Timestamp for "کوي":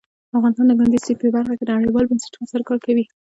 2.85-3.03